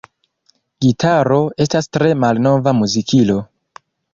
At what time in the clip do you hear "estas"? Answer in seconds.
1.65-1.91